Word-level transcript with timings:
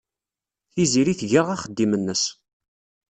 Tiziri 0.71 1.13
tga 1.19 1.41
axeddim-nnes. 1.53 2.23